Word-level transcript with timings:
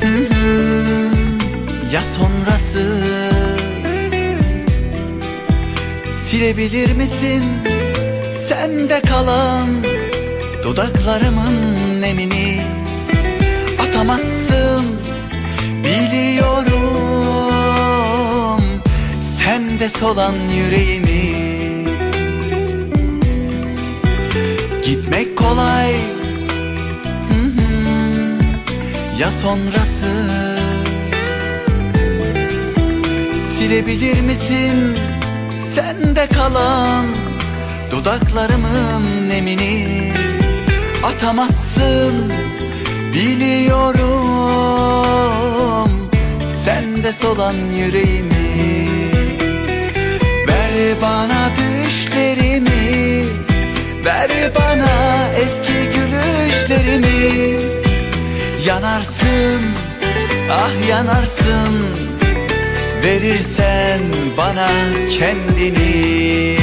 hı. 0.00 0.28
Ya 1.92 2.02
sonrası? 2.04 3.02
Silebilir 6.12 6.92
misin 6.92 7.42
sende 8.34 9.00
kalan 9.00 9.68
Dudaklarımın 10.64 11.76
nemini? 12.00 12.60
Atamazsın 13.88 14.86
biliyorum 15.84 16.78
Sende 19.38 19.88
solan 19.88 20.34
yüreğimi. 20.56 21.38
Gitmek 24.84 25.27
Ya 29.18 29.32
sonrası? 29.32 30.30
Silebilir 33.38 34.20
misin 34.20 34.98
sende 35.74 36.26
kalan 36.26 37.06
Dudaklarımın 37.90 39.28
nemini? 39.28 40.12
Atamazsın 41.04 42.32
biliyorum 43.14 44.28
Sende 46.64 47.12
solan 47.12 47.56
yüreğimi. 47.76 48.88
Ver 50.48 50.72
bana 51.02 51.50
düşlerimi 51.56 53.24
Ver 54.04 54.30
bana 54.54 55.28
eski 55.36 55.77
Yanarsın, 58.98 59.62
ah 60.50 60.88
yanarsın. 60.88 61.86
Verirsen 63.04 64.00
bana 64.36 64.68
kendini. 65.18 66.56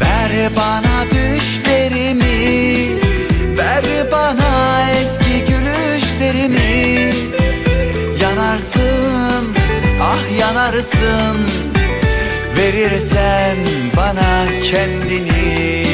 Ver 0.00 0.50
bana 0.56 1.04
düşlerimi 1.10 2.36
Ver 3.58 3.84
bana 4.12 4.90
eski 4.90 5.44
gülüşlerimi. 5.44 7.12
Yanarsın, 8.22 9.54
ah 10.02 10.38
yanarsın. 10.40 11.38
Verirsen 12.56 13.56
bana 13.96 14.46
kendini 14.70 15.85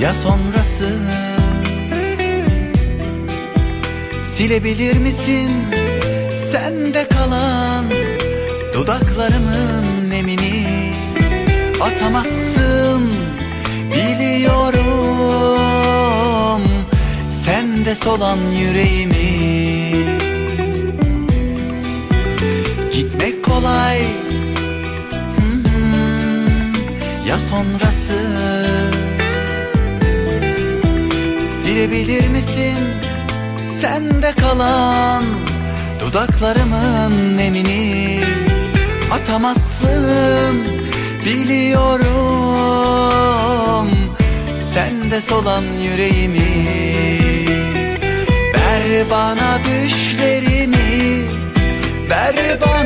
Ya 0.00 0.14
sonrası? 0.14 0.98
Silebilir 4.34 4.98
misin 4.98 5.50
sende 6.52 7.08
kalan 7.08 7.84
Dudaklarımın 8.74 10.10
nemini? 10.10 10.66
Atamazsın 11.80 13.12
biliyorum. 13.92 14.84
Sende 17.44 17.94
solan 17.94 18.38
yüreğimi 18.38 19.13
Ya 27.34 27.40
sonrası? 27.40 28.18
Silebilir 31.62 32.28
misin 32.28 32.76
sende 33.80 34.32
kalan 34.32 35.24
Dudaklarımın 36.00 37.36
nemini? 37.36 38.20
Atamazsın 39.10 40.66
biliyorum 41.24 41.90
Sende 44.74 45.20
solan 45.20 45.64
yüreğimi. 45.82 46.74
Ver 48.54 49.10
bana 49.10 49.58
düşlerimi 49.64 51.26
Ver 52.10 52.60
bana 52.60 52.83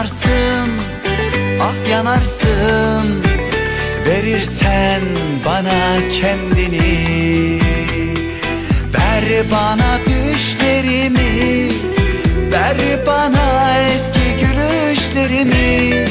yanarsın 0.00 0.70
ah 1.60 1.90
yanarsın. 1.90 3.22
Verirsen 4.06 5.02
bana 5.44 6.08
kendini 6.20 7.60
Ver 8.94 9.44
bana 9.52 9.98
düşlerimi 10.06 11.68
Ver 12.52 12.76
bana 13.06 13.78
eski 13.78 14.36
gülüşlerimi. 14.40 16.06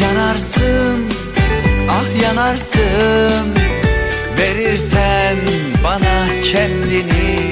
Yanarsın 0.00 1.04
ah 1.90 2.22
yanarsın. 2.22 3.54
Verirsen 4.38 5.36
bana 5.84 6.26
kendini 6.52 7.45